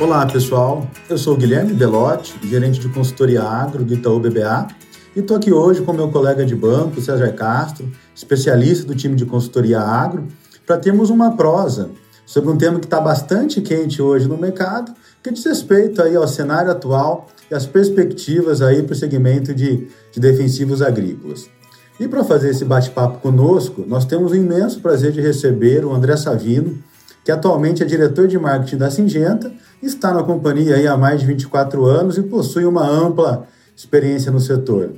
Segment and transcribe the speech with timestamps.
[0.00, 0.88] Olá, pessoal.
[1.10, 4.68] Eu sou Guilherme Belotti, gerente de consultoria agro do Itaú BBA,
[5.16, 9.26] e estou aqui hoje com meu colega de banco, César Castro, especialista do time de
[9.26, 10.28] consultoria agro,
[10.64, 11.90] para termos uma prosa
[12.24, 16.28] sobre um tema que está bastante quente hoje no mercado, que diz respeito aí ao
[16.28, 21.50] cenário atual e as perspectivas aí para o segmento de, de defensivos agrícolas.
[21.98, 26.16] E para fazer esse bate-papo conosco, nós temos o imenso prazer de receber o André
[26.16, 26.78] Savino,
[27.24, 31.26] que atualmente é diretor de marketing da Singenta, está na companhia aí há mais de
[31.26, 33.46] 24 anos e possui uma ampla
[33.76, 34.92] experiência no setor.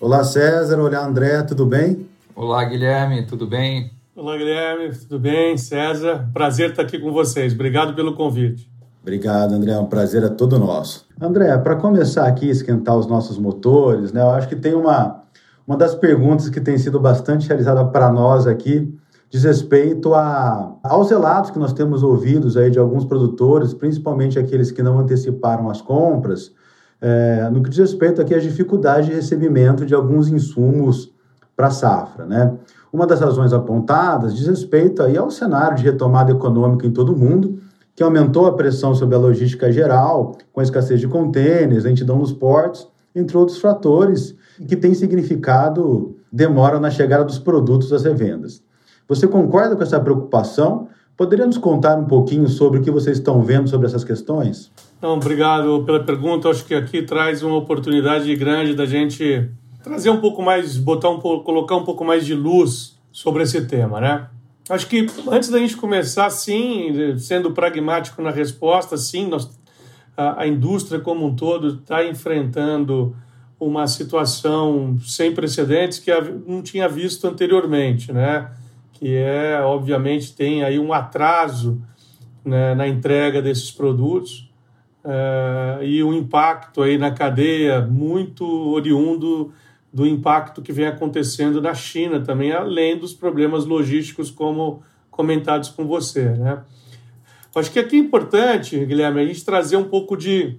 [0.00, 2.06] Olá César, olá André, tudo bem?
[2.34, 3.92] Olá Guilherme, tudo bem?
[4.14, 5.56] Olá Guilherme, tudo bem?
[5.56, 7.54] César, prazer estar aqui com vocês.
[7.54, 8.68] Obrigado pelo convite.
[9.02, 9.76] Obrigado, André.
[9.78, 11.06] Um prazer é todo nosso.
[11.20, 14.22] André, para começar aqui a esquentar os nossos motores, né?
[14.22, 15.22] Eu acho que tem uma,
[15.66, 18.98] uma das perguntas que tem sido bastante realizada para nós aqui
[19.34, 24.70] diz respeito a, aos relatos que nós temos ouvidos aí de alguns produtores, principalmente aqueles
[24.70, 26.52] que não anteciparam as compras,
[27.00, 31.12] é, no que diz respeito aqui às dificuldades de recebimento de alguns insumos
[31.56, 32.54] para a safra, né?
[32.92, 37.18] Uma das razões apontadas diz respeito aí ao cenário de retomada econômica em todo o
[37.18, 37.58] mundo,
[37.96, 42.32] que aumentou a pressão sobre a logística geral, com a escassez de contêineres, lentidão nos
[42.32, 44.36] portos, entre outros fatores,
[44.68, 48.62] que tem significado demora na chegada dos produtos às revendas.
[49.08, 50.88] Você concorda com essa preocupação?
[51.16, 54.72] Poderia nos contar um pouquinho sobre o que vocês estão vendo sobre essas questões?
[55.00, 56.48] Não, obrigado pela pergunta.
[56.48, 59.48] Acho que aqui traz uma oportunidade grande da gente
[59.82, 63.66] trazer um pouco mais, botar um pouco, colocar um pouco mais de luz sobre esse
[63.66, 64.26] tema, né?
[64.68, 69.50] Acho que antes da gente começar, sim, sendo pragmático na resposta, sim, nós,
[70.16, 73.14] a, a indústria como um todo está enfrentando
[73.60, 76.10] uma situação sem precedentes que
[76.46, 78.50] não tinha visto anteriormente, né?
[79.04, 81.78] Que é, obviamente, tem aí um atraso
[82.42, 84.50] né, na entrega desses produtos
[85.04, 89.52] uh, e um impacto aí na cadeia muito oriundo
[89.92, 95.86] do impacto que vem acontecendo na China também, além dos problemas logísticos como comentados com
[95.86, 96.62] você, né?
[97.54, 100.56] Acho que aqui é importante, Guilherme, a gente trazer um pouco de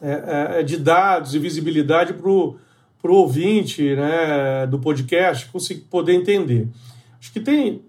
[0.00, 2.58] é, é, de dados e visibilidade para o
[3.04, 5.48] ouvinte né, do podcast
[5.88, 6.66] poder entender.
[7.22, 7.84] Acho que tem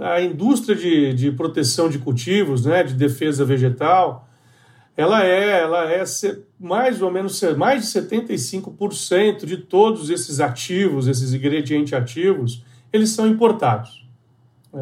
[0.00, 4.28] a indústria de, de proteção de cultivos, né, de defesa vegetal,
[4.96, 6.02] ela é, ela é
[6.58, 13.28] mais ou menos mais de 75% de todos esses ativos, esses ingredientes ativos, eles são
[13.28, 14.04] importados.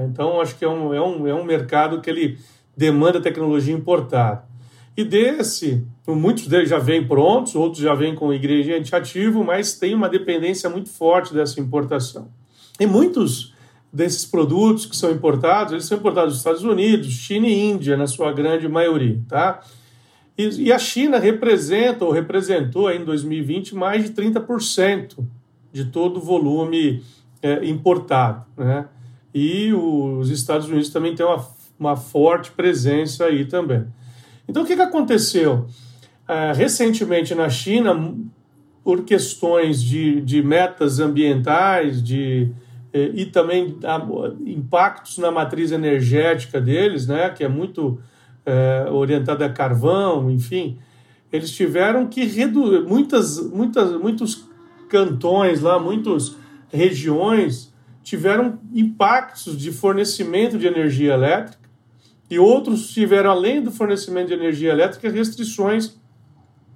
[0.08, 2.38] Então, acho que é um, é um, é um mercado que ele
[2.74, 4.42] demanda tecnologia importada.
[4.96, 9.94] E desse, muitos deles já vêm prontos, outros já vêm com ingrediente ativo, mas tem
[9.94, 12.30] uma dependência muito forte dessa importação.
[12.80, 13.49] E muitos
[13.92, 18.06] desses produtos que são importados, eles são importados dos Estados Unidos, China e Índia, na
[18.06, 19.60] sua grande maioria, tá?
[20.38, 25.18] E, e a China representa, ou representou em 2020, mais de 30%
[25.72, 27.02] de todo o volume
[27.42, 28.86] é, importado, né?
[29.34, 31.46] E os Estados Unidos também têm uma,
[31.78, 33.84] uma forte presença aí também.
[34.48, 35.66] Então, o que, que aconteceu?
[36.28, 38.14] Uh, recentemente na China,
[38.82, 42.50] por questões de, de metas ambientais de,
[42.92, 43.78] e também
[44.46, 48.00] impactos na matriz energética deles, né, que é muito
[48.44, 50.78] eh, orientada a carvão, enfim,
[51.32, 54.48] eles tiveram que reduzir muitas, muitas, muitos
[54.88, 56.36] cantões lá, muitas
[56.72, 61.68] regiões tiveram impactos de fornecimento de energia elétrica
[62.28, 65.96] e outros tiveram, além do fornecimento de energia elétrica, restrições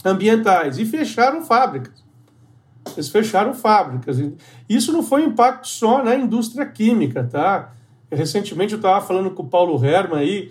[0.04, 2.03] ambientais e fecharam fábricas.
[2.97, 4.19] Eles fecharam fábricas.
[4.69, 7.72] Isso não foi um impacto só na indústria química, tá?
[8.10, 10.50] Recentemente eu estava falando com o Paulo Herman aí,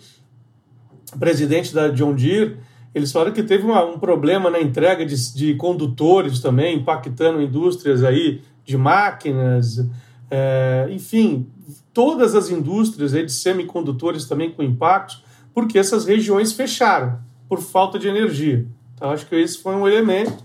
[1.18, 2.58] presidente da John Deere,
[2.94, 8.04] eles falaram que teve uma, um problema na entrega de, de, condutores também, impactando indústrias
[8.04, 9.86] aí de máquinas,
[10.30, 11.48] é, enfim,
[11.94, 15.24] todas as indústrias de semicondutores também com impactos,
[15.54, 17.20] porque essas regiões fecharam
[17.50, 18.68] por falta de energia.
[18.96, 20.44] Então, acho que esse foi um elemento.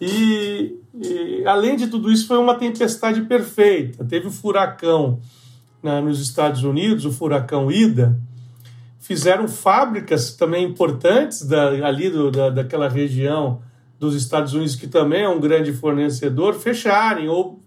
[0.00, 4.04] E, e além de tudo isso, foi uma tempestade perfeita.
[4.04, 5.20] Teve o furacão
[5.82, 8.18] né, nos Estados Unidos, o furacão Ida,
[9.00, 13.60] fizeram fábricas também importantes da, ali do, da, daquela região
[13.98, 17.60] dos Estados Unidos, que também é um grande fornecedor, fecharem ou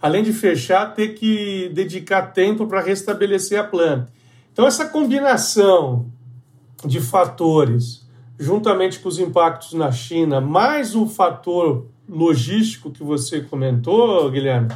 [0.00, 4.12] além de fechar, ter que dedicar tempo para restabelecer a planta.
[4.52, 6.06] Então, essa combinação
[6.84, 8.06] de fatores,
[8.38, 14.68] juntamente com os impactos na China, mais o fator logístico que você comentou, Guilherme,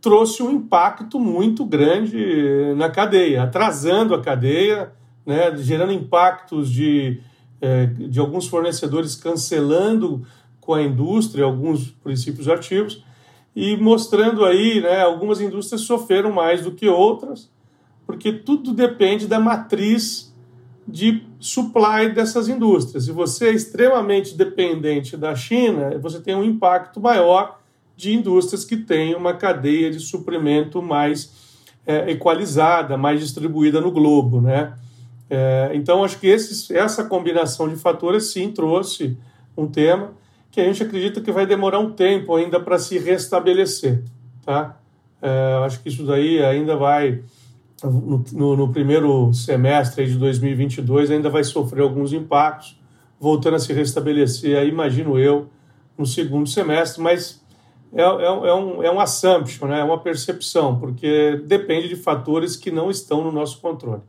[0.00, 4.92] trouxe um impacto muito grande na cadeia, atrasando a cadeia,
[5.24, 7.20] né, gerando impactos de,
[7.60, 10.26] é, de alguns fornecedores cancelando
[10.60, 13.04] com a indústria alguns princípios ativos
[13.54, 17.50] e mostrando aí, né, algumas indústrias sofreram mais do que outras,
[18.06, 20.34] porque tudo depende da matriz
[20.88, 23.04] de supply dessas indústrias.
[23.04, 27.60] Se você é extremamente dependente da China, você tem um impacto maior
[27.94, 31.30] de indústrias que têm uma cadeia de suprimento mais
[31.86, 34.72] é, equalizada, mais distribuída no globo, né?
[35.28, 39.16] É, então, acho que esses, essa combinação de fatores, sim, trouxe
[39.56, 40.12] um tema
[40.50, 44.02] que a gente acredita que vai demorar um tempo ainda para se restabelecer,
[44.44, 44.76] tá?
[45.20, 47.20] É, acho que isso daí ainda vai,
[47.84, 52.78] no, no, primeiro semestre de 2022, ainda vai sofrer alguns impactos,
[53.20, 55.48] voltando a se restabelecer, aí, imagino eu,
[55.96, 57.40] no segundo semestre, mas
[57.92, 59.80] é, é, é, um, é um assumption, né?
[59.80, 64.02] é uma percepção, porque depende de fatores que não estão no nosso controle.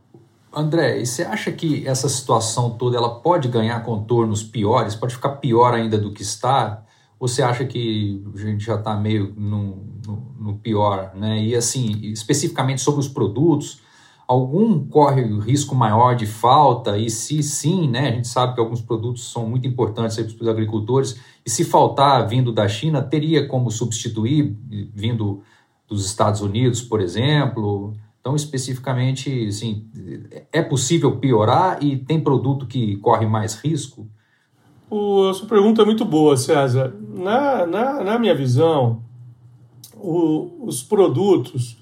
[0.51, 5.33] André, e você acha que essa situação toda ela pode ganhar contornos piores, pode ficar
[5.33, 6.83] pior ainda do que está?
[7.19, 11.11] Você acha que a gente já está meio no, no, no, pior?
[11.15, 11.43] Né?
[11.43, 13.81] E assim, especificamente sobre os produtos,
[14.25, 16.97] algum corre o risco maior de falta?
[16.97, 20.47] E se sim, né, a gente sabe que alguns produtos são muito importantes para os
[20.47, 24.55] agricultores, e se faltar vindo da China, teria como substituir
[24.93, 25.41] vindo
[25.87, 27.93] dos Estados Unidos, por exemplo?
[28.21, 29.87] Então, especificamente, assim,
[30.51, 34.07] é possível piorar e tem produto que corre mais risco?
[34.89, 36.93] O, a sua pergunta é muito boa, César.
[37.15, 39.03] Na, na, na minha visão,
[39.95, 41.77] o, os produtos,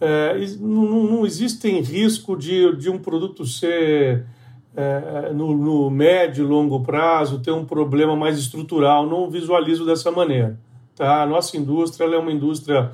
[0.00, 4.26] é, não, não existem risco de, de um produto ser,
[4.76, 9.06] é, no, no médio e longo prazo, ter um problema mais estrutural.
[9.06, 10.58] Não visualizo dessa maneira.
[10.94, 11.22] Tá?
[11.22, 12.92] A nossa indústria é uma indústria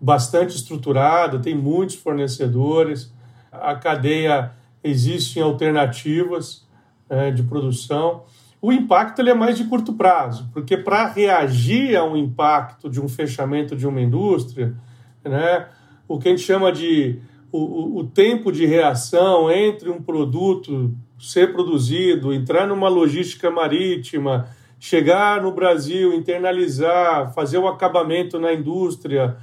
[0.00, 3.12] bastante estruturada, tem muitos fornecedores,
[3.50, 4.52] a cadeia
[4.82, 6.66] existem alternativas
[7.08, 8.22] é, de produção.
[8.64, 12.98] O impacto ele é mais de curto prazo, porque para reagir a um impacto de
[12.98, 14.74] um fechamento de uma indústria,
[15.22, 15.66] né,
[16.08, 17.18] o que a gente chama de
[17.52, 24.48] o, o tempo de reação entre um produto ser produzido, entrar numa logística marítima,
[24.80, 29.36] chegar no Brasil, internalizar, fazer o acabamento na indústria,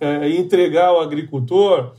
[0.00, 1.94] é, entregar ao agricultor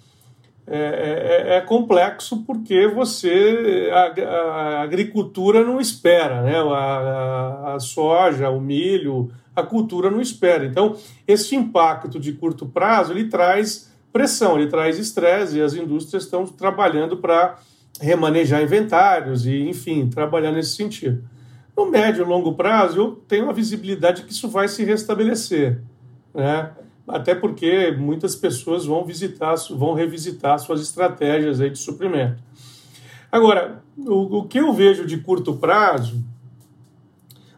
[0.72, 6.60] é, é, é, complexo porque você a, a, agricultura não espera, né?
[6.60, 10.64] A, a, a, soja, o milho, a cultura não espera.
[10.66, 10.96] Então
[11.28, 16.46] esse impacto de curto prazo ele traz pressão, ele traz estresse e as indústrias estão
[16.46, 17.58] trabalhando para
[18.00, 21.24] remanejar inventários e enfim trabalhar nesse sentido.
[21.76, 25.82] No médio e longo prazo eu tenho a visibilidade que isso vai se restabelecer,
[26.32, 26.70] né?
[27.10, 32.42] Até porque muitas pessoas vão visitar, vão revisitar suas estratégias aí de suprimento.
[33.32, 36.24] Agora, o, o que eu vejo de curto prazo,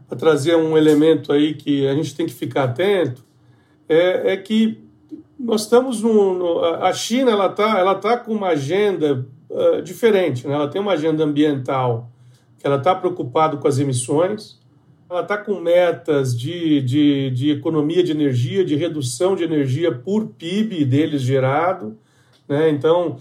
[0.08, 3.24] para trazer um elemento aí que a gente tem que ficar atento,
[3.88, 4.84] é, é que
[5.40, 10.48] nós estamos no, no, a China ela está ela tá com uma agenda uh, diferente,
[10.48, 10.54] né?
[10.54, 12.10] ela tem uma agenda ambiental
[12.60, 14.61] que ela está preocupada com as emissões,
[15.12, 20.28] ela está com metas de, de, de economia de energia, de redução de energia por
[20.28, 21.98] PIB deles gerado.
[22.48, 22.70] Né?
[22.70, 23.18] Então,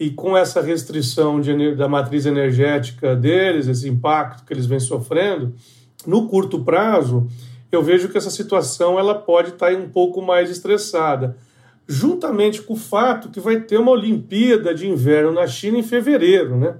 [0.00, 5.54] e com essa restrição de, da matriz energética deles, esse impacto que eles vêm sofrendo,
[6.06, 7.26] no curto prazo,
[7.70, 11.36] eu vejo que essa situação ela pode estar tá um pouco mais estressada,
[11.86, 16.56] juntamente com o fato que vai ter uma Olimpíada de Inverno na China em fevereiro,
[16.56, 16.76] né?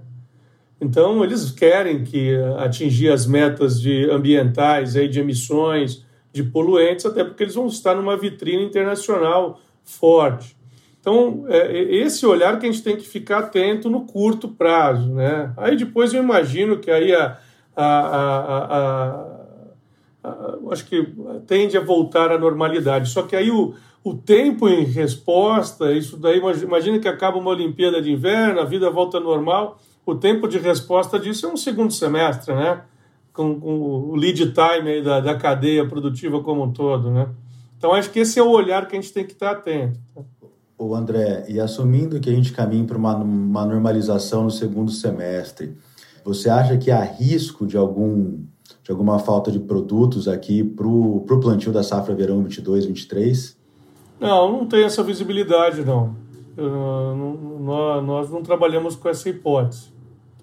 [0.81, 7.07] Então, eles querem que eh, atingir as metas de ambientais, aí, de emissões, de poluentes,
[7.07, 10.55] até porque eles vão estar numa vitrine internacional forte.
[11.01, 15.13] Então, é, esse olhar que a gente tem que ficar atento no curto prazo.
[15.13, 15.53] Né?
[15.57, 17.39] Aí depois eu imagino que aí a,
[17.75, 19.15] a, a,
[20.25, 21.09] a acho que
[21.47, 23.09] tende a voltar à normalidade.
[23.09, 28.03] Só que aí o, o tempo em resposta, isso daí, imagina que acaba uma Olimpíada
[28.03, 32.55] de Inverno, a vida volta normal o tempo de resposta disso é um segundo semestre,
[32.55, 32.83] né?
[33.33, 37.29] Com, com o lead time da, da cadeia produtiva como um todo, né?
[37.77, 39.99] Então, acho que esse é o olhar que a gente tem que estar atento.
[40.79, 45.77] O André, e assumindo que a gente caminha para uma, uma normalização no segundo semestre,
[46.25, 48.45] você acha que há risco de algum
[48.83, 53.57] de alguma falta de produtos aqui para o plantio da safra verão 22, 23?
[54.21, 56.15] Não, não tem essa visibilidade, não.
[56.57, 56.71] Eu,
[57.17, 59.96] não nós não trabalhamos com essa hipótese.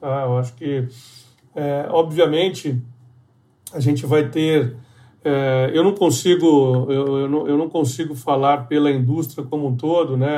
[0.04, 0.24] Tá?
[0.24, 0.86] Eu acho que,
[1.56, 2.78] é, obviamente,
[3.74, 4.76] a gente vai ter.
[5.24, 9.78] É, eu não consigo eu, eu, não, eu não consigo falar pela indústria como um
[9.78, 10.38] todo, né?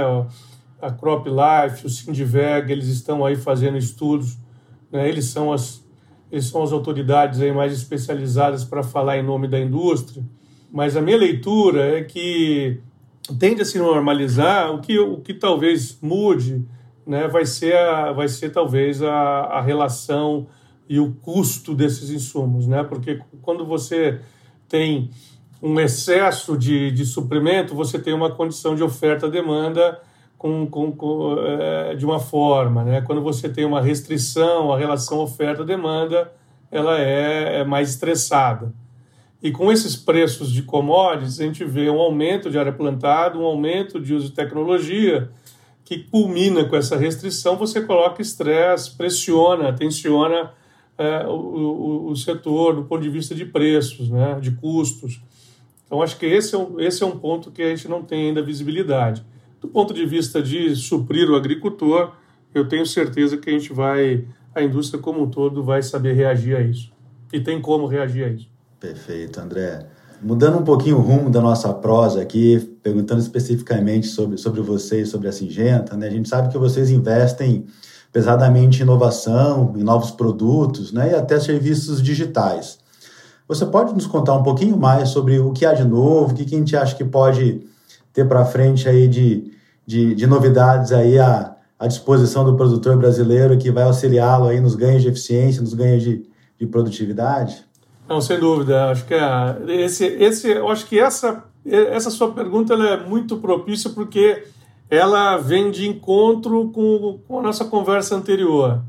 [0.80, 4.38] A Crop Life, o Sindiveg, eles estão aí fazendo estudos
[4.92, 5.10] né?
[5.10, 5.84] eles, são as,
[6.32, 10.24] eles são as autoridades aí mais especializadas para falar em nome da indústria,
[10.72, 12.80] mas a minha leitura é que
[13.40, 16.64] tende a se normalizar, o que, o que talvez mude
[17.06, 20.48] né, vai, ser a, vai ser talvez a, a relação
[20.88, 22.84] e o custo desses insumos, né?
[22.84, 24.20] porque quando você
[24.68, 25.10] tem
[25.62, 30.00] um excesso de, de suprimento, você tem uma condição de oferta-demanda
[30.38, 32.84] com, com, com é, de uma forma.
[32.84, 33.02] Né?
[33.02, 36.32] Quando você tem uma restrição, a relação oferta-demanda
[36.72, 38.74] ela é, é mais estressada.
[39.42, 43.46] E com esses preços de commodities, a gente vê um aumento de área plantada, um
[43.46, 45.30] aumento de uso de tecnologia,
[45.86, 50.52] que culmina com essa restrição, você coloca estresse, pressiona, tensiona
[50.98, 55.22] é, o, o, o, setor do ponto de vista de preços, né, de custos.
[55.86, 58.30] Então, acho que esse é, um, esse é um ponto que a gente não tem
[58.30, 59.24] ainda visibilidade.
[59.62, 62.14] Do ponto de vista de suprir o agricultor,
[62.54, 64.26] eu tenho certeza que a gente vai,
[64.56, 66.92] a indústria como um todo vai saber reagir a isso.
[67.32, 68.50] E tem como reagir a isso.
[68.80, 69.86] Perfeito, André.
[70.26, 75.28] Mudando um pouquinho o rumo da nossa prosa aqui, perguntando especificamente sobre, sobre vocês, sobre
[75.28, 76.08] a Singenta, né?
[76.08, 77.68] a gente sabe que vocês investem
[78.12, 81.12] pesadamente em inovação, em novos produtos né?
[81.12, 82.80] e até serviços digitais.
[83.48, 86.44] Você pode nos contar um pouquinho mais sobre o que há de novo, o que,
[86.44, 87.62] que a gente acha que pode
[88.12, 89.52] ter para frente aí de,
[89.86, 94.74] de, de, novidades aí à, à disposição do produtor brasileiro que vai auxiliá-lo aí nos
[94.74, 96.26] ganhos de eficiência, nos ganhos de,
[96.58, 97.64] de produtividade?
[98.08, 98.92] Não, sem dúvida.
[98.92, 103.90] Acho que é, esse, esse, eu acho que essa, essa sua pergunta é muito propícia
[103.90, 104.46] porque
[104.90, 108.82] ela vem de encontro com, com a nossa conversa anterior.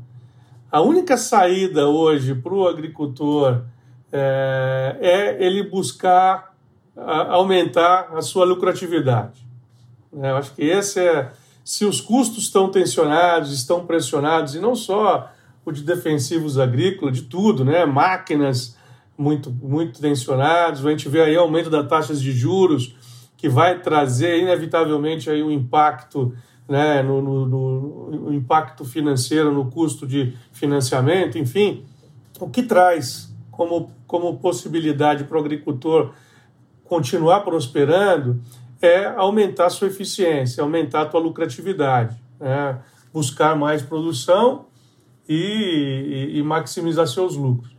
[0.71, 3.63] A única saída hoje para o agricultor
[4.11, 6.53] é, é, ele buscar
[6.95, 9.45] a, aumentar a sua lucratividade.
[10.21, 11.31] É, eu acho que esse é,
[11.63, 15.31] se os custos estão tensionados, estão pressionados, e não só
[15.65, 17.85] o de defensivos agrícolas, de tudo, né?
[17.85, 18.76] máquinas,
[19.17, 20.85] muito, muito tensionados.
[20.85, 22.95] A gente vê aí aumento das taxas de juros,
[23.35, 26.33] que vai trazer inevitavelmente aí um impacto
[26.67, 27.45] né, no, no,
[28.09, 31.85] no, impacto financeiro, no custo de financiamento, enfim,
[32.39, 36.13] o que traz como, como possibilidade para o agricultor
[36.83, 38.41] continuar prosperando
[38.81, 42.79] é aumentar sua eficiência, aumentar a sua lucratividade, né,
[43.13, 44.65] buscar mais produção
[45.27, 47.76] e, e, e maximizar seus lucros.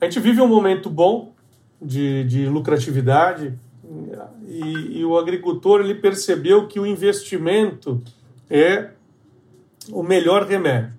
[0.00, 1.32] A gente vive um momento bom
[1.80, 3.54] de, de lucratividade
[4.46, 8.02] e, e, o agricultor ele percebeu que o investimento
[8.50, 8.90] é
[9.90, 10.94] o melhor remédio.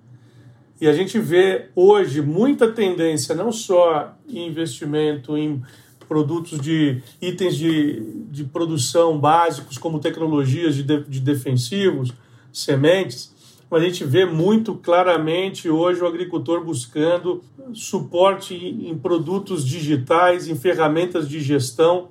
[0.80, 5.62] E a gente vê hoje muita tendência não só em investimento em
[6.08, 8.00] produtos de itens de,
[8.30, 12.12] de produção básicos como tecnologias de, de defensivos,
[12.52, 13.34] sementes,
[13.70, 17.42] mas a gente vê muito claramente hoje o agricultor buscando
[17.74, 22.08] suporte em produtos digitais, em ferramentas de gestão,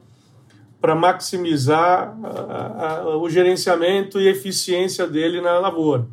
[0.79, 6.07] para maximizar a, a, o gerenciamento e eficiência dele na lavoura.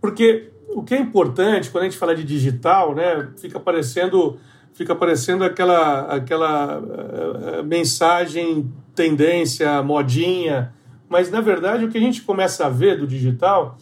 [0.00, 4.38] Porque o que é importante quando a gente fala de digital, né, fica parecendo
[4.72, 10.72] fica parecendo aquela aquela uh, mensagem tendência modinha,
[11.08, 13.78] mas na verdade o que a gente começa a ver do digital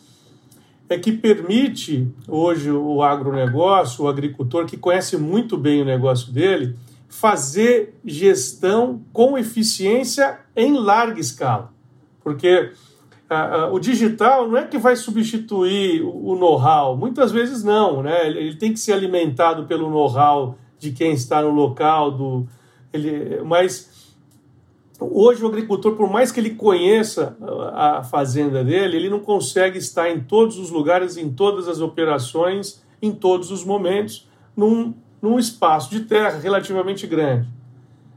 [0.89, 6.75] é que permite hoje o agronegócio, o agricultor que conhece muito bem o negócio dele,
[7.09, 11.73] fazer gestão com eficiência em larga escala.
[12.23, 12.73] Porque
[13.71, 18.27] o digital não é que vai substituir o, know-how, muitas vezes não, né?
[18.27, 22.47] Ele, ele, tem que ser alimentado pelo know-how de quem está no local, do,
[22.93, 23.98] ele, mas
[25.01, 27.37] Hoje, o agricultor, por mais que ele conheça
[27.73, 32.83] a fazenda dele, ele não consegue estar em todos os lugares, em todas as operações,
[33.01, 37.49] em todos os momentos, num, num espaço de terra relativamente grande.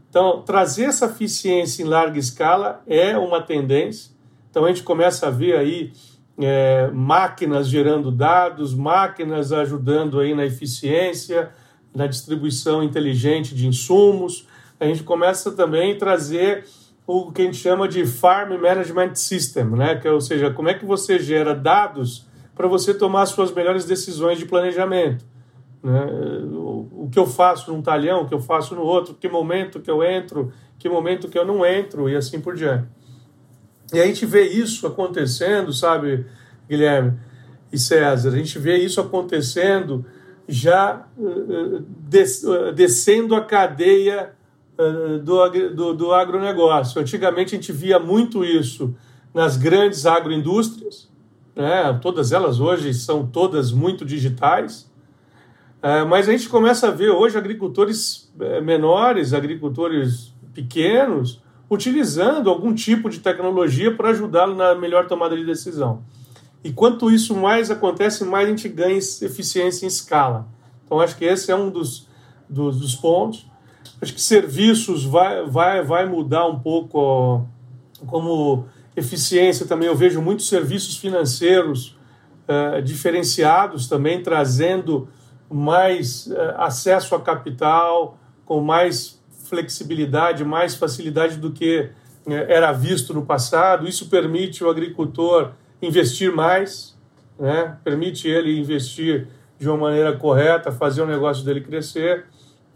[0.10, 4.12] Então, trazer essa eficiência em larga escala é uma tendência.
[4.50, 5.94] Então, a gente começa a ver aí
[6.40, 11.52] é, máquinas gerando dados, máquinas ajudando aí na eficiência,
[11.94, 14.48] na distribuição inteligente de insumos,
[14.82, 16.66] a gente começa também a trazer
[17.06, 19.96] o que a gente chama de Farm Management System, né?
[19.96, 23.86] que, é, ou seja, como é que você gera dados para você tomar suas melhores
[23.86, 25.24] decisões de planejamento.
[25.84, 26.06] Né?
[26.52, 29.80] O, o que eu faço num talhão, o que eu faço no outro, que momento
[29.80, 32.88] que eu entro, que momento que eu não entro e assim por diante.
[33.94, 36.26] E a gente vê isso acontecendo, sabe,
[36.68, 37.20] Guilherme
[37.72, 40.04] e César, a gente vê isso acontecendo
[40.48, 44.41] já uh, des, uh, descendo a cadeia eh,
[45.24, 47.02] do, do, do agronegócio.
[47.02, 48.96] Antigamente a gente via muito isso
[49.34, 51.10] nas grandes agroindústrias,
[51.56, 51.98] né?
[52.02, 54.90] todas elas hoje são todas muito digitais.
[55.82, 62.74] É, mas a gente começa a ver hoje agricultores é, menores, agricultores pequenos, utilizando algum
[62.74, 66.04] tipo de tecnologia para ajudá-lo na melhor tomada de decisão.
[66.64, 70.48] E quanto isso mais acontece, mais a gente ganha eficiência em escala.
[70.86, 72.08] Então, acho que esse é um dos,
[72.48, 73.48] dos, dos pontos.
[74.02, 77.42] Acho que serviços vai, vai, vai mudar um pouco ó,
[78.08, 78.66] como
[78.96, 79.88] eficiência também.
[79.88, 81.96] Eu vejo muitos serviços financeiros
[82.48, 85.08] uh, diferenciados também, trazendo
[85.50, 91.92] mais uh, acesso a capital, com mais flexibilidade, mais facilidade do que
[92.26, 93.88] uh, era visto no passado.
[93.88, 96.98] Isso permite o agricultor investir mais,
[97.40, 97.78] né?
[97.84, 99.28] permite ele investir
[99.60, 102.26] de uma maneira correta, fazer o negócio dele crescer.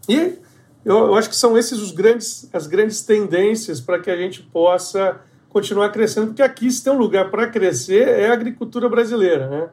[0.08, 0.38] E
[0.86, 4.40] eu, eu acho que são esses os grandes, as grandes tendências para que a gente
[4.40, 9.48] possa continuar crescendo, porque aqui se tem um lugar para crescer é a agricultura brasileira.
[9.48, 9.68] Né?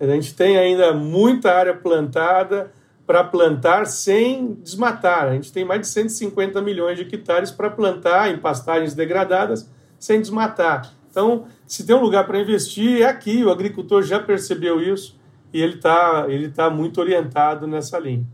[0.00, 2.72] A gente tem ainda muita área plantada
[3.06, 5.28] para plantar sem desmatar.
[5.28, 10.20] A gente tem mais de 150 milhões de hectares para plantar em pastagens degradadas sem
[10.20, 10.92] desmatar.
[11.08, 13.44] Então, se tem um lugar para investir, é aqui.
[13.44, 15.16] O agricultor já percebeu isso
[15.52, 18.26] e ele está ele tá muito orientado nessa linha.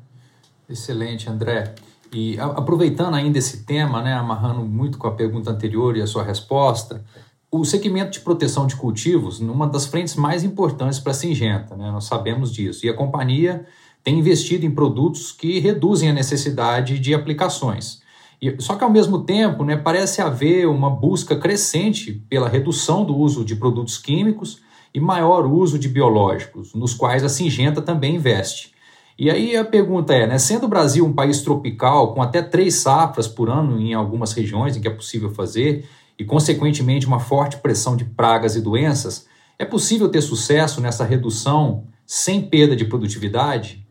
[0.67, 1.75] Excelente, André.
[2.13, 6.23] E aproveitando ainda esse tema, né, amarrando muito com a pergunta anterior e a sua
[6.23, 7.05] resposta,
[7.51, 11.91] o segmento de proteção de cultivos, numa das frentes mais importantes para a Singenta, né,
[11.91, 12.85] nós sabemos disso.
[12.85, 13.67] E a companhia
[14.03, 18.01] tem investido em produtos que reduzem a necessidade de aplicações.
[18.41, 23.17] E, só que, ao mesmo tempo, né, parece haver uma busca crescente pela redução do
[23.17, 24.61] uso de produtos químicos
[24.95, 28.73] e maior uso de biológicos, nos quais a Singenta também investe.
[29.19, 32.75] E aí a pergunta é, né, sendo o Brasil um país tropical, com até três
[32.75, 37.57] safras por ano em algumas regiões em que é possível fazer, e consequentemente uma forte
[37.57, 39.27] pressão de pragas e doenças,
[39.59, 43.85] é possível ter sucesso nessa redução sem perda de produtividade?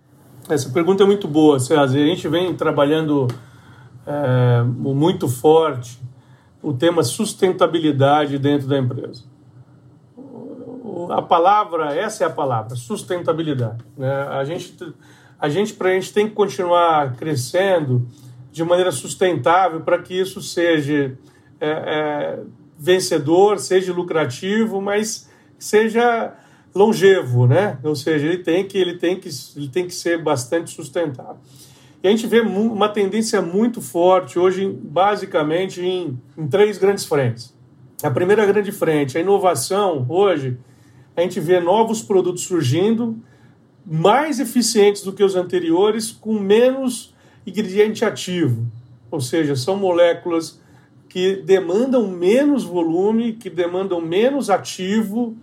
[0.49, 1.81] Essa pergunta é muito boa, César.
[1.81, 3.27] A gente vem trabalhando
[4.05, 5.99] é, muito forte
[6.61, 9.23] o tema sustentabilidade dentro da empresa.
[11.09, 13.83] A palavra, essa é a palavra, sustentabilidade.
[13.97, 14.09] Né?
[14.09, 14.75] A gente,
[15.39, 18.07] a gente para a gente tem que continuar crescendo
[18.51, 21.17] de maneira sustentável para que isso seja
[21.59, 22.39] é, é,
[22.77, 26.33] vencedor, seja lucrativo, mas seja
[26.73, 27.77] longevo, né?
[27.83, 31.37] Ou seja, ele tem que ele tem que ele tem que ser bastante sustentável.
[32.03, 37.55] E a gente vê uma tendência muito forte hoje, basicamente, em, em três grandes frentes.
[38.03, 40.57] A primeira grande frente, a inovação, hoje,
[41.15, 43.17] a gente vê novos produtos surgindo,
[43.89, 47.13] mais eficientes do que os anteriores, com menos
[47.45, 48.67] ingrediente ativo.
[49.09, 50.59] Ou seja, são moléculas
[51.07, 55.37] que demandam menos volume, que demandam menos ativo,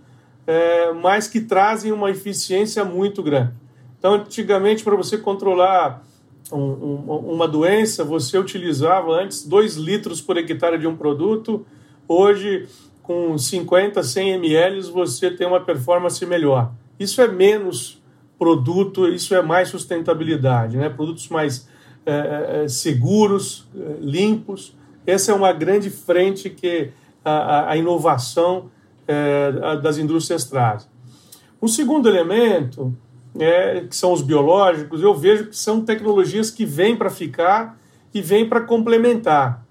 [0.45, 3.53] é, mas que trazem uma eficiência muito grande.
[3.97, 6.05] Então, antigamente, para você controlar
[6.51, 11.65] um, um, uma doença, você utilizava antes 2 litros por hectare de um produto,
[12.07, 12.67] hoje
[13.01, 16.71] com 50, 100 ml você tem uma performance melhor.
[16.99, 17.99] Isso é menos
[18.37, 20.89] produto, isso é mais sustentabilidade, né?
[20.89, 21.67] produtos mais
[22.05, 24.75] é, é, seguros, é, limpos.
[25.05, 26.91] Essa é uma grande frente que
[27.23, 28.69] a, a inovação
[29.07, 30.87] é, das indústrias traz.
[31.61, 32.95] O segundo elemento
[33.39, 37.77] é, que são os biológicos, eu vejo que são tecnologias que vêm para ficar
[38.13, 39.65] e vêm para complementar.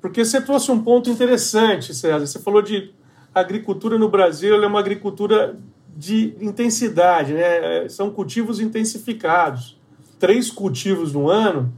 [0.00, 2.26] Porque você trouxe um ponto interessante, César.
[2.26, 2.90] Você falou de
[3.34, 5.58] agricultura no Brasil, ela é uma agricultura
[5.96, 7.88] de intensidade, né?
[7.88, 9.78] são cultivos intensificados.
[10.18, 11.72] Três cultivos no ano,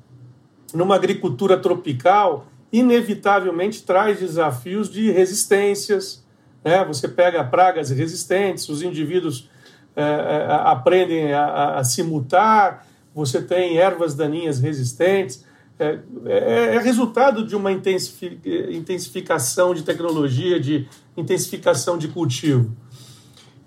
[0.72, 6.24] numa agricultura tropical, inevitavelmente traz desafios de resistências.
[6.64, 6.84] Né?
[6.84, 9.48] Você pega pragas resistentes, os indivíduos
[9.96, 15.44] é, é, aprendem a, a, se mutar, você tem ervas daninhas resistentes.
[15.78, 22.76] É, é, é resultado de uma intensificação de tecnologia, de intensificação de cultivo.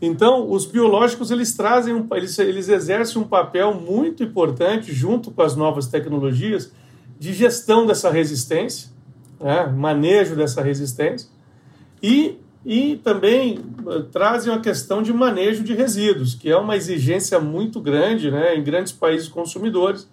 [0.01, 5.41] Então, os biológicos eles trazem, um, eles, eles exercem um papel muito importante junto com
[5.41, 6.71] as novas tecnologias
[7.19, 8.89] de gestão dessa resistência,
[9.39, 11.29] né, manejo dessa resistência
[12.01, 12.37] e
[12.69, 17.79] e também eh, trazem a questão de manejo de resíduos, que é uma exigência muito
[17.79, 20.05] grande né, em grandes países consumidores,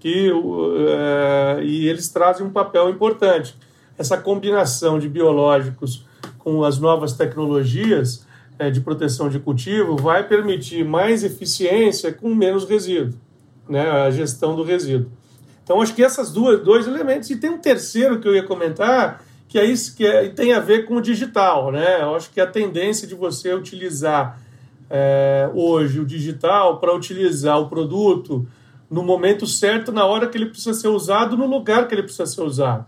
[0.00, 3.56] que, uh, e eles trazem um papel importante.
[3.96, 6.04] Essa combinação de biológicos
[6.38, 8.25] com as novas tecnologias
[8.72, 13.18] de proteção de cultivo vai permitir mais eficiência com menos resíduo,
[13.68, 15.10] né, a gestão do resíduo.
[15.62, 17.28] Então, acho que essas duas dois elementos.
[17.28, 20.60] E tem um terceiro que eu ia comentar, que é isso que é, tem a
[20.60, 22.02] ver com o digital, né?
[22.02, 24.40] Eu acho que a tendência de você utilizar
[24.88, 28.46] é, hoje o digital para utilizar o produto
[28.88, 32.26] no momento certo, na hora que ele precisa ser usado, no lugar que ele precisa
[32.26, 32.86] ser usado.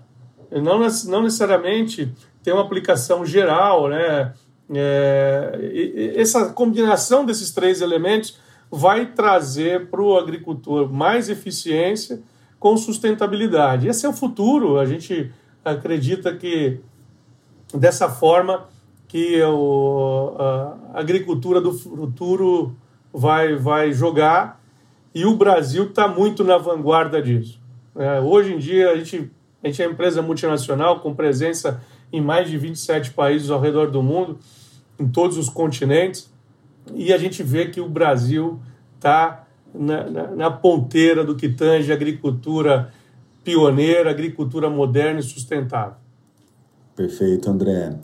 [0.51, 2.13] Não, não necessariamente
[2.45, 4.33] tem uma aplicação geral, né?
[4.75, 8.39] É, essa combinação desses três elementos
[8.71, 12.21] vai trazer para o agricultor mais eficiência
[12.59, 13.89] com sustentabilidade.
[13.89, 14.79] Esse é o futuro.
[14.79, 15.33] A gente
[15.65, 16.81] acredita que
[17.73, 18.69] dessa forma
[19.07, 22.77] que o, a agricultura do futuro
[23.13, 24.61] vai, vai jogar
[25.15, 27.59] e o Brasil está muito na vanguarda disso.
[27.97, 29.31] É, hoje em dia, a gente,
[29.63, 31.81] a gente é empresa multinacional com presença
[32.13, 34.39] em mais de 27 países ao redor do mundo,
[34.99, 36.31] em todos os continentes,
[36.95, 38.59] e a gente vê que o Brasil
[38.97, 42.93] está na, na, na, ponteira do que tange agricultura
[43.45, 45.97] pioneira, agricultura moderna e sustentável.
[46.97, 47.95] Perfeito, André.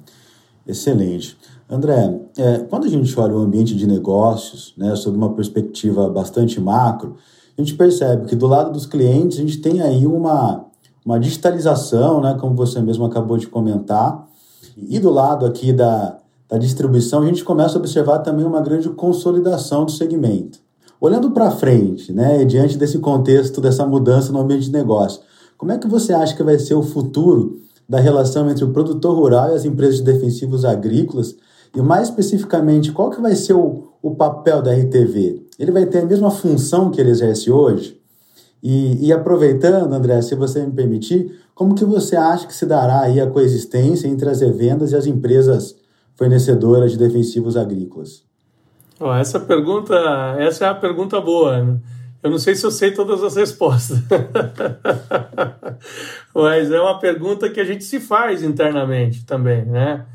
[0.66, 1.36] Excelente.
[1.68, 6.60] André, é, quando a gente olha o ambiente de negócios, né, sob uma perspectiva bastante
[6.60, 7.16] macro,
[7.56, 10.66] a gente percebe que do lado dos clientes a gente tem aí uma,
[11.04, 14.26] uma digitalização, né, como você mesmo acabou de comentar,
[14.76, 18.88] e do lado aqui da, da distribuição a gente começa a observar também uma grande
[18.88, 20.58] consolidação do segmento.
[21.00, 25.20] Olhando para frente, né, diante desse contexto, dessa mudança no ambiente de negócio,
[25.58, 29.14] como é que você acha que vai ser o futuro da relação entre o produtor
[29.14, 31.36] rural e as empresas de defensivos agrícolas
[31.74, 35.44] e mais especificamente, qual que vai ser o, o papel da RTV?
[35.58, 38.00] Ele vai ter a mesma função que ele exerce hoje?
[38.64, 43.02] E, e, aproveitando, André, se você me permitir, como que você acha que se dará
[43.02, 45.76] aí a coexistência entre as revendas e as empresas
[46.16, 48.24] fornecedoras de defensivos agrícolas?
[48.98, 49.94] Oh, essa pergunta,
[50.38, 51.62] essa é a pergunta boa.
[51.62, 51.78] Né?
[52.22, 53.98] Eu não sei se eu sei todas as respostas,
[56.34, 60.06] mas é uma pergunta que a gente se faz internamente também, né?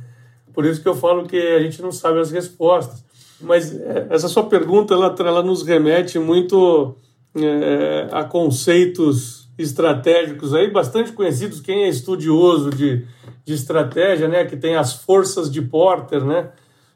[0.55, 3.05] Por isso que eu falo que a gente não sabe as respostas.
[3.39, 6.97] Mas é, essa sua pergunta, ela, ela nos remete muito
[7.45, 11.59] é, a conceitos estratégicos aí, bastante conhecidos.
[11.59, 13.05] Quem é estudioso de,
[13.45, 14.45] de estratégia, né?
[14.45, 16.49] Que tem as forças de Porter, né?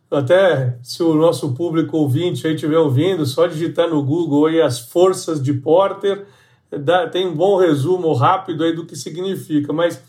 [0.09, 4.79] Até se o nosso público ouvinte aí estiver ouvindo, só digitar no Google aí as
[4.79, 6.25] forças de Porter,
[6.69, 9.73] dá, tem um bom resumo rápido aí do que significa.
[9.73, 10.01] Mas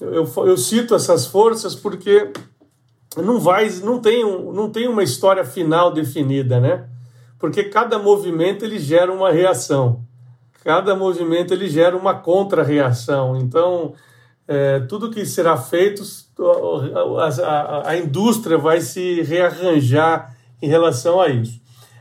[0.00, 2.32] eu, eu cito essas forças porque
[3.16, 6.88] não vai, não tem, não tem uma história final definida, né?
[7.38, 10.04] Porque cada movimento ele gera uma reação,
[10.64, 13.36] cada movimento ele gera uma contra-reação.
[13.36, 13.94] Então,
[14.48, 16.02] é, tudo que será feito,
[17.18, 21.60] a, a, a indústria vai se rearranjar em relação a isso.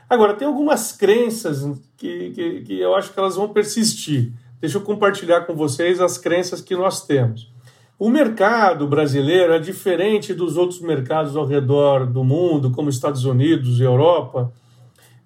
[0.10, 1.64] Agora, tem algumas crenças
[1.98, 4.32] que, que, que eu acho que elas vão persistir.
[4.62, 7.52] Deixa eu compartilhar com vocês as crenças que nós temos.
[7.98, 13.80] O mercado brasileiro é diferente dos outros mercados ao redor do mundo, como Estados Unidos
[13.80, 14.52] e Europa.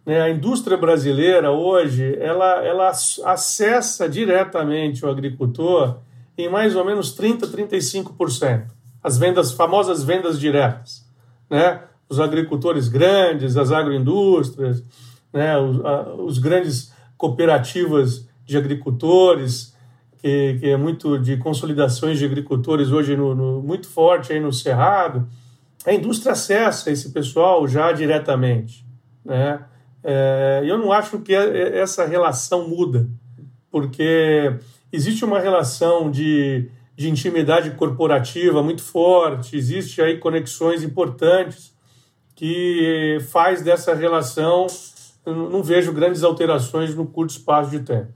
[0.06, 0.22] Né?
[0.22, 6.00] A indústria brasileira hoje ela, ela acessa diretamente o agricultor
[6.38, 8.68] em mais ou menos 30, 35%.
[9.04, 11.06] As vendas, famosas vendas diretas,
[11.50, 11.84] né?
[12.10, 14.84] Os agricultores grandes, as agroindústrias,
[15.32, 15.58] né?
[15.58, 19.76] os, a, os grandes cooperativas de agricultores,
[20.18, 24.52] que, que é muito de consolidações de agricultores hoje no, no, muito forte aí no
[24.52, 25.28] Cerrado,
[25.86, 28.86] a indústria acessa esse pessoal já diretamente.
[29.24, 29.60] Né?
[30.04, 33.08] É, eu não acho que essa relação muda,
[33.70, 34.56] porque
[34.92, 41.74] existe uma relação de, de intimidade corporativa muito forte, existe aí conexões importantes
[42.36, 44.68] que faz dessa relação,
[45.26, 48.14] não vejo grandes alterações no curto espaço de tempo.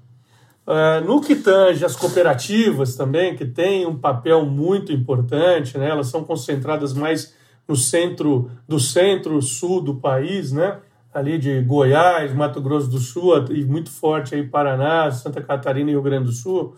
[0.66, 5.90] Uh, no que tange as cooperativas também, que têm um papel muito importante, né?
[5.90, 7.34] elas são concentradas mais
[7.68, 10.80] no centro do centro-sul do país, né?
[11.14, 15.94] Ali de Goiás, Mato Grosso do Sul e muito forte aí Paraná, Santa Catarina e
[15.94, 16.76] Rio Grande do Sul,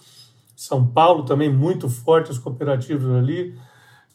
[0.56, 3.56] São Paulo também muito forte as cooperativas ali,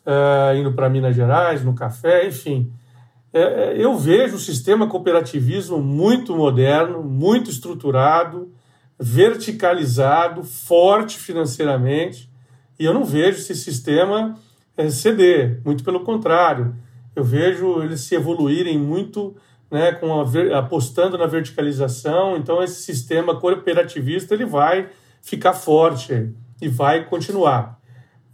[0.06, 2.72] uh, indo para Minas Gerais, no café, enfim.
[3.32, 8.52] É, eu vejo o sistema cooperativismo muito moderno, muito estruturado,
[8.98, 12.28] verticalizado, forte financeiramente,
[12.78, 14.36] e eu não vejo esse sistema
[14.76, 16.74] é, ceder, muito pelo contrário.
[17.14, 19.36] Eu vejo eles se evoluírem muito,
[19.70, 24.88] né, com a, apostando na verticalização, então esse sistema cooperativista ele vai
[25.22, 27.78] ficar forte e vai continuar.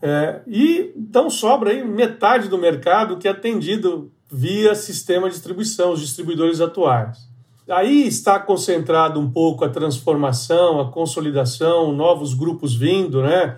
[0.00, 5.92] É, e então sobra aí metade do mercado que é atendido via sistema de distribuição,
[5.92, 7.28] os distribuidores atuais.
[7.68, 13.56] Aí está concentrado um pouco a transformação, a consolidação, novos grupos vindo né,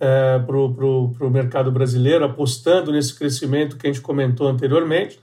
[0.00, 5.20] é, para o mercado brasileiro, apostando nesse crescimento que a gente comentou anteriormente.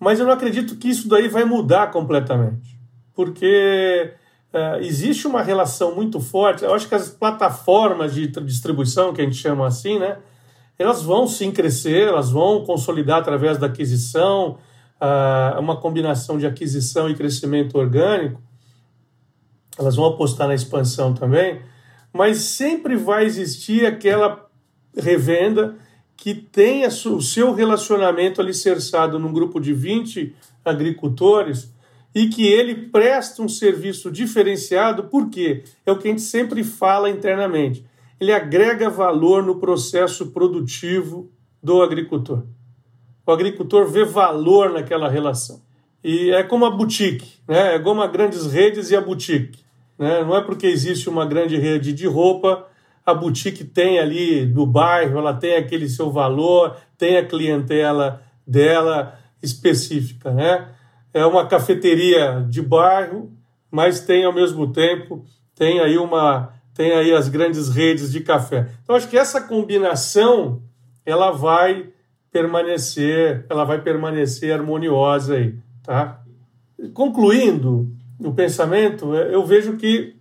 [0.00, 2.80] Mas eu não acredito que isso daí vai mudar completamente,
[3.14, 4.14] porque
[4.52, 6.64] uh, existe uma relação muito forte.
[6.64, 10.16] Eu acho que as plataformas de distribuição, que a gente chama assim, né,
[10.78, 14.56] elas vão sim crescer, elas vão consolidar através da aquisição,
[14.96, 18.40] uh, uma combinação de aquisição e crescimento orgânico.
[19.78, 21.60] Elas vão apostar na expansão também,
[22.10, 24.48] mas sempre vai existir aquela
[24.96, 25.76] revenda
[26.20, 31.72] que tenha o seu relacionamento alicerçado num grupo de 20 agricultores
[32.14, 37.08] e que ele presta um serviço diferenciado, porque é o que a gente sempre fala
[37.08, 37.86] internamente.
[38.20, 41.30] Ele agrega valor no processo produtivo
[41.62, 42.44] do agricultor.
[43.26, 45.62] O agricultor vê valor naquela relação.
[46.04, 47.76] E é como a boutique, né?
[47.76, 49.64] é como as grandes redes e a boutique.
[49.98, 50.22] Né?
[50.22, 52.66] Não é porque existe uma grande rede de roupa
[53.10, 59.18] a boutique tem ali no bairro, ela tem aquele seu valor, tem a clientela dela
[59.42, 60.68] específica, né?
[61.12, 63.32] É uma cafeteria de bairro,
[63.70, 65.24] mas tem ao mesmo tempo
[65.60, 68.70] tem aí uma tem aí as grandes redes de café.
[68.82, 70.62] Então acho que essa combinação
[71.04, 71.90] ela vai
[72.32, 76.22] permanecer, ela vai permanecer harmoniosa aí, tá?
[76.94, 80.16] Concluindo o pensamento, eu vejo que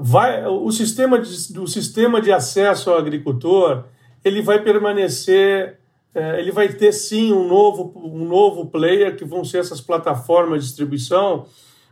[0.00, 3.84] vai, o, sistema de, o sistema de acesso ao agricultor
[4.24, 5.78] ele vai permanecer,
[6.14, 10.62] é, ele vai ter sim um novo, um novo player, que vão ser essas plataformas
[10.62, 11.46] de distribuição,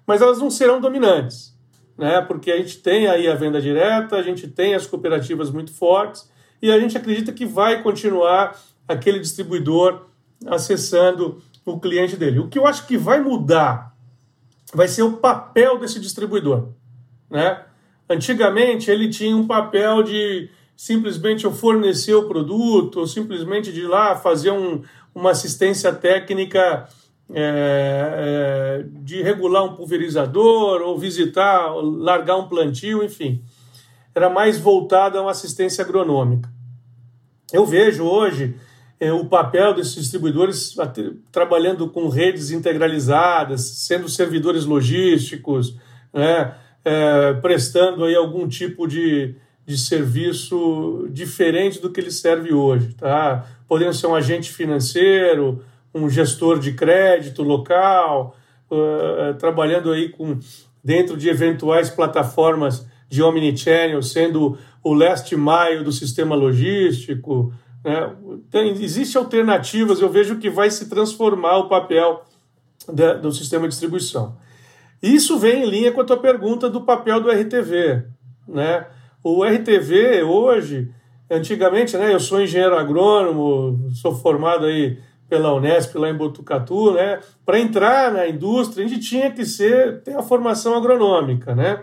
[0.07, 1.57] mas elas não serão dominantes,
[1.97, 2.21] né?
[2.23, 6.29] porque a gente tem aí a venda direta, a gente tem as cooperativas muito fortes,
[6.61, 10.07] e a gente acredita que vai continuar aquele distribuidor
[10.47, 12.39] acessando o cliente dele.
[12.39, 13.95] O que eu acho que vai mudar
[14.73, 16.69] vai ser o papel desse distribuidor.
[17.31, 17.66] Né?
[18.09, 23.87] Antigamente ele tinha um papel de simplesmente eu fornecer o produto, ou simplesmente de ir
[23.87, 24.83] lá fazer um,
[25.15, 26.87] uma assistência técnica
[27.33, 33.43] é, é, de regular um pulverizador, ou visitar, largar um plantio, enfim.
[34.15, 36.49] Era mais voltado a uma assistência agronômica.
[37.53, 38.55] Eu vejo hoje
[39.01, 40.75] é, o papel desses distribuidores
[41.33, 45.77] trabalhando com redes integralizadas, sendo servidores logísticos,
[46.13, 46.55] né?
[46.87, 49.35] É, prestando aí algum tipo de,
[49.67, 53.45] de serviço diferente do que ele serve hoje, tá?
[53.67, 58.37] Podendo ser um agente financeiro, um gestor de crédito local,
[59.41, 60.39] trabalhando aí com
[60.85, 67.53] dentro de eventuais plataformas de omnichannel, sendo o last mile do sistema logístico.
[67.85, 68.15] Né?
[68.49, 72.23] Tem, Existem alternativas, eu vejo que vai se transformar o papel
[72.93, 74.37] da, do sistema de distribuição.
[75.03, 78.05] Isso vem em linha com a tua pergunta do papel do RTV.
[78.49, 78.87] Né?
[79.23, 80.91] O RTV hoje,
[81.31, 87.19] antigamente, né, eu sou engenheiro agrônomo, sou formado aí pela Unesp lá em Botucatu, né?
[87.45, 91.83] Para entrar na indústria, a gente tinha que ser ter a formação agronômica, né?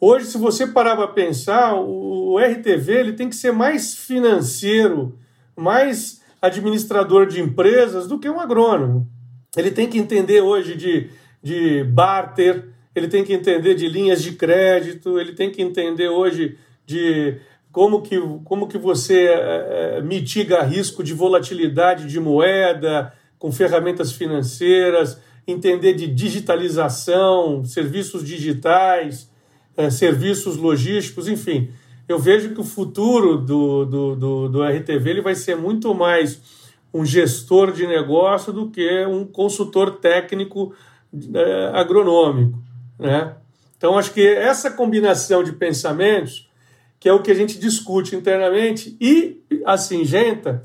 [0.00, 5.18] Hoje, se você parar para pensar, o RTV ele tem que ser mais financeiro,
[5.56, 9.08] mais administrador de empresas do que um agrônomo.
[9.56, 11.10] Ele tem que entender hoje de
[11.42, 16.56] de barter, ele tem que entender de linhas de crédito, ele tem que entender hoje
[16.84, 17.36] de
[17.70, 25.20] como que, como que você é, mitiga risco de volatilidade de moeda com ferramentas financeiras,
[25.46, 29.30] entender de digitalização, serviços digitais,
[29.76, 31.70] é, serviços logísticos, enfim.
[32.08, 36.40] Eu vejo que o futuro do, do, do, do RTV ele vai ser muito mais
[36.92, 40.74] um gestor de negócio do que um consultor técnico
[41.74, 42.58] agronômico.
[42.98, 43.34] Né?
[43.76, 46.48] Então, acho que essa combinação de pensamentos,
[46.98, 50.62] que é o que a gente discute internamente, e a Singenta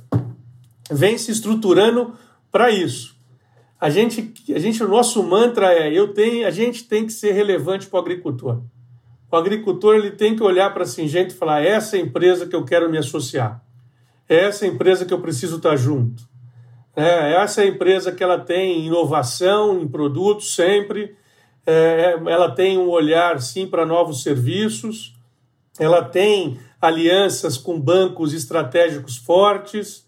[0.91, 2.13] vem se estruturando
[2.51, 3.13] para isso.
[3.79, 7.33] A gente, a gente, o nosso mantra é: eu tenho, a gente tem que ser
[7.33, 8.61] relevante para o agricultor.
[9.29, 12.47] O agricultor ele tem que olhar para a Singenta e falar: essa é a empresa
[12.47, 13.61] que eu quero me associar,
[14.29, 16.23] essa é a empresa que eu preciso estar junto.
[16.95, 21.15] É, essa é a empresa que ela tem inovação em produtos sempre,
[21.65, 25.15] é, ela tem um olhar sim para novos serviços,
[25.79, 30.05] ela tem alianças com bancos estratégicos fortes,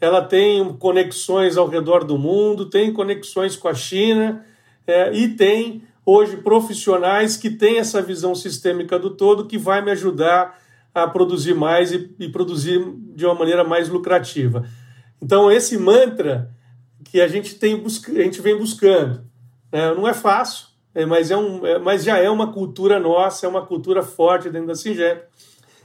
[0.00, 4.44] ela tem conexões ao redor do mundo, tem conexões com a China
[4.86, 9.90] é, e tem hoje profissionais que têm essa visão sistêmica do todo que vai me
[9.90, 10.56] ajudar
[10.94, 12.80] a produzir mais e, e produzir
[13.14, 14.64] de uma maneira mais lucrativa.
[15.20, 16.50] Então, esse mantra
[17.04, 19.22] que a gente, tem, a gente vem buscando,
[19.72, 19.94] né?
[19.94, 23.48] não é fácil, é, mas, é um, é, mas já é uma cultura nossa, é
[23.48, 25.26] uma cultura forte dentro da Singenta.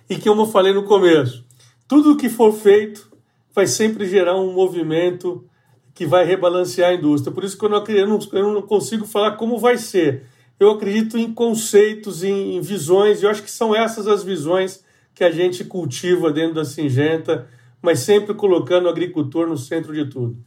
[0.10, 1.46] E que, como eu falei no começo,
[1.88, 3.12] tudo que for feito
[3.54, 5.48] vai sempre gerar um movimento
[5.94, 7.34] que vai rebalancear a indústria.
[7.34, 10.26] Por isso que eu não, eu não, eu não consigo falar como vai ser.
[10.60, 14.84] Eu acredito em conceitos, em, em visões, e eu acho que são essas as visões
[15.14, 17.48] que a gente cultiva dentro da Singenta,
[17.84, 20.38] mas sempre colocando o agricultor no centro de tudo.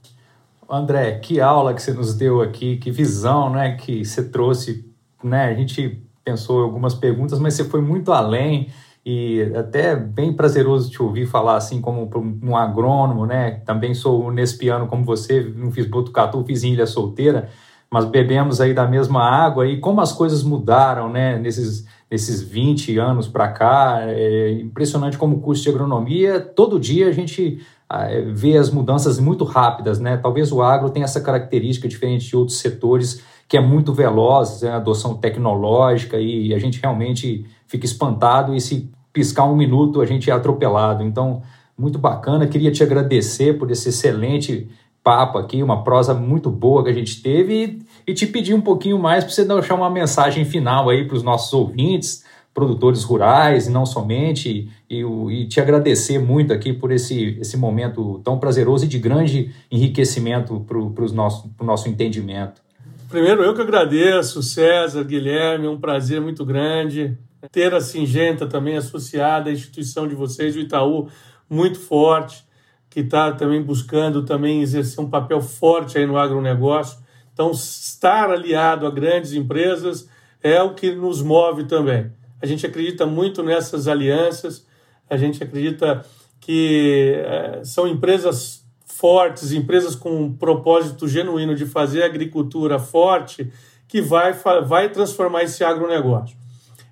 [0.68, 4.90] André, que aula que você nos deu aqui, que visão né, que você trouxe.
[5.22, 5.44] Né?
[5.44, 8.68] A gente pensou algumas perguntas, mas você foi muito além
[9.04, 12.10] e até bem prazeroso te ouvir falar assim como
[12.42, 13.60] um agrônomo, né?
[13.64, 17.48] Também sou nespiano como você, não fiz Botucatu, fiz Ilha Solteira,
[17.88, 21.38] mas bebemos aí da mesma água e como as coisas mudaram, né?
[21.38, 27.08] Nesses, nesses 20 anos para cá, é impressionante como o curso de agronomia, todo dia
[27.08, 30.16] a gente ah, é, vê as mudanças muito rápidas, né?
[30.16, 34.70] Talvez o agro tenha essa característica diferente de outros setores, que é muito veloz, é,
[34.70, 40.06] a adoção tecnológica e a gente realmente fica espantado e se piscar um minuto a
[40.06, 41.02] gente é atropelado.
[41.02, 41.42] Então,
[41.76, 42.46] muito bacana.
[42.46, 44.68] Queria te agradecer por esse excelente
[45.02, 48.98] papo aqui, uma prosa muito boa que a gente teve e, te pedir um pouquinho
[48.98, 53.70] mais para você deixar uma mensagem final aí para os nossos ouvintes, produtores rurais e
[53.70, 58.88] não somente, e, e, te agradecer muito aqui por esse, esse momento tão prazeroso e
[58.88, 62.62] de grande enriquecimento para o nosso, nosso entendimento.
[63.08, 67.16] Primeiro, eu que agradeço, César, Guilherme, é um prazer muito grande
[67.50, 71.08] ter a Singenta também associada à instituição de vocês, o Itaú,
[71.48, 72.44] muito forte,
[72.90, 76.98] que está também buscando também exercer um papel forte aí no agronegócio.
[77.36, 80.08] Então, estar aliado a grandes empresas
[80.42, 82.10] é o que nos move também.
[82.40, 84.66] A gente acredita muito nessas alianças,
[85.08, 86.02] a gente acredita
[86.40, 93.52] que é, são empresas fortes, empresas com um propósito genuíno de fazer agricultura forte,
[93.86, 94.32] que vai,
[94.66, 96.38] vai transformar esse agronegócio.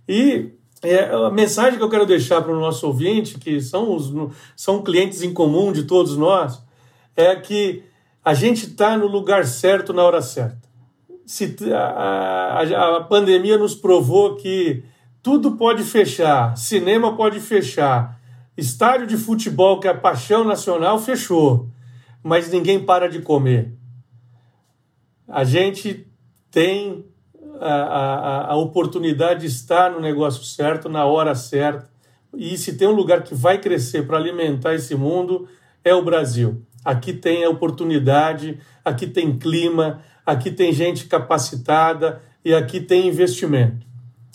[0.06, 0.50] E
[0.82, 4.12] é, a mensagem que eu quero deixar para o nosso ouvinte, que são, os,
[4.54, 6.62] são clientes em comum de todos nós,
[7.16, 7.82] é que
[8.24, 10.68] a gente está no lugar certo na hora certa.
[11.26, 14.82] Se, a, a, a pandemia nos provou que
[15.22, 18.18] tudo pode fechar, cinema pode fechar,
[18.56, 21.68] estádio de futebol, que é a paixão nacional, fechou,
[22.22, 23.72] mas ninguém para de comer.
[25.26, 26.06] A gente
[26.50, 27.04] tem
[27.60, 31.88] a, a, a oportunidade está no negócio certo, na hora certa.
[32.36, 35.48] E se tem um lugar que vai crescer para alimentar esse mundo,
[35.82, 36.62] é o Brasil.
[36.84, 43.86] Aqui tem oportunidade, aqui tem clima, aqui tem gente capacitada e aqui tem investimento.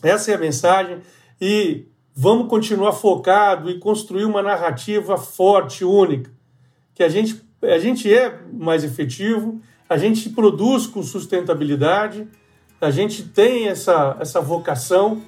[0.01, 0.99] Essa é a mensagem
[1.39, 1.85] e
[2.15, 6.31] vamos continuar focado e construir uma narrativa forte, única,
[6.95, 12.27] que a gente, a gente é mais efetivo, a gente produz com sustentabilidade
[12.81, 15.21] a gente tem essa, essa vocação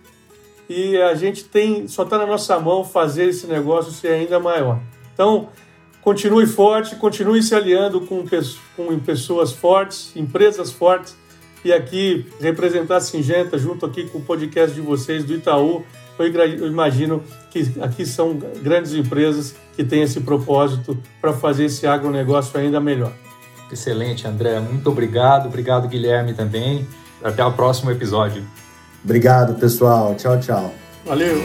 [0.69, 4.79] e a gente tem só está na nossa mão fazer esse negócio ser ainda maior.
[5.13, 5.49] Então,
[6.01, 8.23] continue forte, continue se aliando com,
[8.75, 11.15] com pessoas fortes, empresas fortes,
[11.63, 15.83] e aqui representar a Singenta junto aqui com o podcast de vocês do Itaú.
[16.17, 22.59] Eu imagino que aqui são grandes empresas que têm esse propósito para fazer esse agronegócio
[22.59, 23.11] ainda melhor.
[23.71, 24.59] Excelente, André.
[24.59, 25.47] Muito obrigado.
[25.47, 26.85] Obrigado, Guilherme, também.
[27.23, 28.43] Até o próximo episódio.
[29.03, 30.13] Obrigado, pessoal.
[30.15, 30.73] Tchau, tchau.
[31.05, 31.41] Valeu.